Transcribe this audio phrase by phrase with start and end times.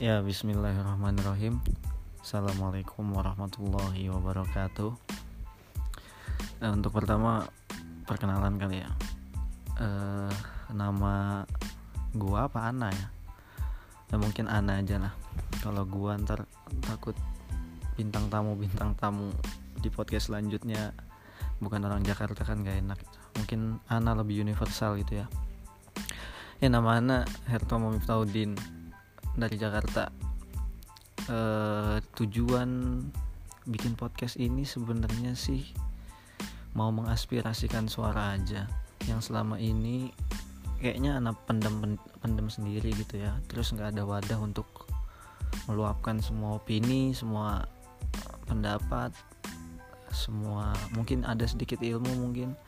[0.00, 1.60] Ya, bismillahirrahmanirrahim.
[2.24, 4.96] Assalamualaikum warahmatullahi wabarakatuh.
[6.64, 7.44] Nah, untuk pertama
[8.08, 8.88] perkenalan kali ya.
[9.76, 10.32] Eh,
[10.72, 11.44] nama
[12.16, 13.12] gua apa Ana ya?
[14.08, 15.12] Ya mungkin Ana aja lah.
[15.60, 16.48] Kalau gua ntar
[16.80, 17.12] takut
[18.00, 19.28] bintang tamu bintang tamu
[19.84, 20.96] di podcast selanjutnya
[21.60, 22.96] bukan orang Jakarta kan gak enak.
[23.36, 25.28] Mungkin Ana lebih universal gitu ya.
[26.56, 28.79] Ya nama Ana Herto Miftahudin
[29.34, 30.10] dari Jakarta.
[31.30, 33.02] Uh, tujuan
[33.68, 35.62] bikin podcast ini sebenarnya sih
[36.74, 38.66] mau mengaspirasikan suara aja.
[39.06, 40.10] Yang selama ini
[40.80, 43.36] kayaknya anak pendem pendem sendiri gitu ya.
[43.46, 44.90] Terus nggak ada wadah untuk
[45.66, 47.66] meluapkan semua opini semua
[48.46, 49.14] pendapat
[50.10, 52.58] semua mungkin ada sedikit ilmu mungkin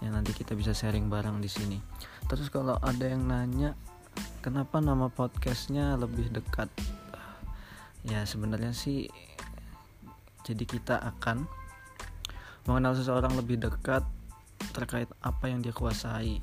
[0.00, 1.78] yang nanti kita bisa sharing bareng di sini.
[2.28, 3.76] Terus kalau ada yang nanya
[4.40, 6.68] kenapa nama podcastnya lebih dekat?
[8.06, 9.08] Ya sebenarnya sih
[10.44, 11.44] jadi kita akan
[12.64, 14.02] mengenal seseorang lebih dekat
[14.72, 16.40] terkait apa yang dia kuasai.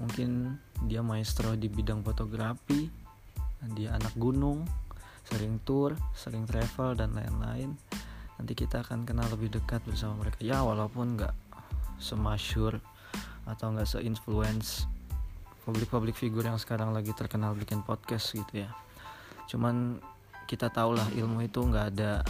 [0.00, 0.56] Mungkin
[0.88, 2.88] dia maestro di bidang fotografi
[3.74, 4.62] dia anak gunung
[5.26, 7.76] sering tour sering travel dan lain-lain.
[8.38, 10.40] Nanti kita akan kenal lebih dekat bersama mereka.
[10.40, 11.34] Ya walaupun nggak
[11.98, 12.78] semasyur
[13.44, 14.86] atau nggak se-influence
[15.68, 18.72] publik-publik figur yang sekarang lagi terkenal bikin podcast gitu ya.
[19.52, 20.00] Cuman
[20.48, 22.24] kita tahulah ilmu itu nggak ada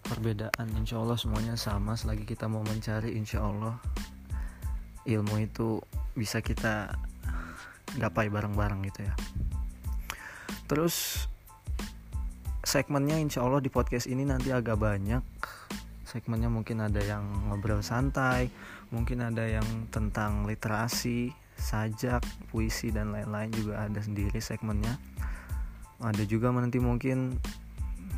[0.00, 0.64] perbedaan.
[0.80, 1.92] Insya Allah semuanya sama.
[1.92, 3.76] Selagi kita mau mencari insya Allah
[5.04, 5.76] ilmu itu
[6.16, 6.96] bisa kita
[8.00, 9.12] gapai bareng-bareng gitu ya.
[10.64, 11.28] Terus
[12.64, 15.20] segmennya insya Allah di podcast ini nanti agak banyak.
[16.08, 18.48] Segmennya mungkin ada yang ngobrol santai
[18.88, 24.96] mungkin ada yang tentang literasi sajak, puisi dan lain-lain juga ada sendiri segmennya.
[25.98, 27.40] Ada juga nanti mungkin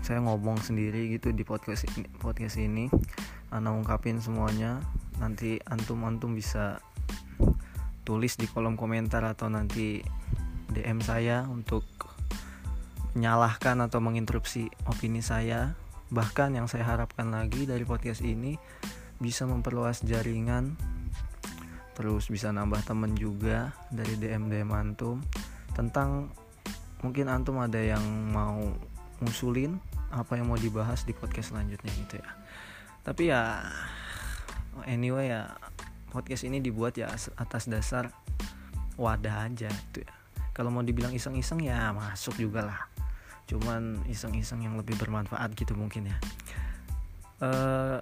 [0.03, 2.91] saya ngomong sendiri gitu di podcast ini, podcast ini.
[3.55, 4.83] Ana ungkapin semuanya.
[5.23, 6.83] Nanti antum-antum bisa
[8.03, 10.01] tulis di kolom komentar atau nanti
[10.69, 11.85] DM saya untuk
[13.17, 15.75] menyalahkan atau menginterupsi opini saya.
[16.09, 18.57] Bahkan yang saya harapkan lagi dari podcast ini
[19.19, 20.79] bisa memperluas jaringan
[21.99, 25.19] terus bisa nambah temen juga dari DM DM antum.
[25.75, 26.31] Tentang
[27.03, 28.63] mungkin antum ada yang mau
[29.19, 29.83] ngusulin
[30.15, 32.31] apa yang mau dibahas di podcast selanjutnya gitu ya.
[33.03, 33.67] Tapi ya
[34.87, 35.59] anyway ya
[36.15, 38.15] podcast ini dibuat ya atas dasar
[38.95, 40.13] wadah aja gitu ya.
[40.55, 42.81] Kalau mau dibilang iseng-iseng ya masuk juga lah.
[43.51, 46.17] Cuman iseng-iseng yang lebih bermanfaat gitu mungkin ya.
[47.39, 47.99] Uh,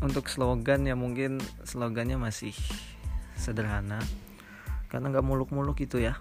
[0.00, 2.56] untuk slogan ya mungkin slogannya masih
[3.38, 4.00] sederhana.
[4.90, 6.18] Karena nggak muluk-muluk gitu ya.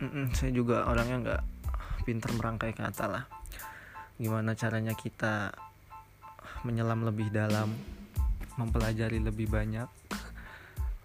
[0.00, 1.42] Mm-mm, saya juga orangnya nggak
[2.08, 3.24] pinter merangkai kata lah.
[4.16, 5.52] Gimana caranya kita
[6.64, 7.72] menyelam lebih dalam
[8.60, 9.88] mempelajari lebih banyak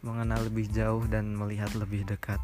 [0.05, 2.37] mengenal lebih jauh dan melihat lebih dekat.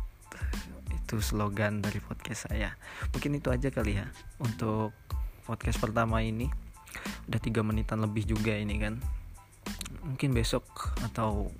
[0.89, 2.73] Itu slogan dari podcast saya.
[3.13, 4.09] Mungkin itu aja kali ya
[4.41, 4.97] untuk
[5.45, 6.49] podcast pertama ini.
[7.29, 8.97] Udah tiga menitan lebih juga ini kan.
[10.01, 10.65] Mungkin besok
[11.05, 11.53] atau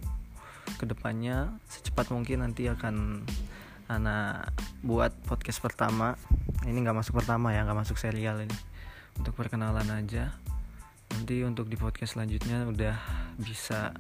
[0.82, 3.22] ke depannya secepat mungkin nanti akan
[3.86, 4.50] anak
[4.82, 6.18] buat podcast pertama.
[6.66, 8.58] Ini nggak masuk pertama ya nggak masuk serial ini.
[9.22, 10.34] Untuk perkenalan aja.
[11.14, 12.98] Nanti untuk di podcast selanjutnya udah
[13.38, 13.94] bisa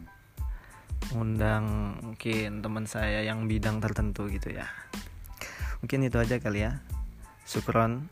[1.13, 4.65] undang mungkin teman saya yang bidang tertentu gitu ya.
[5.85, 6.81] Mungkin itu aja kali ya.
[7.45, 8.09] Sukron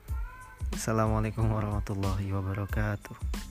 [0.69, 3.48] Assalamualaikum warahmatullahi wabarakatuh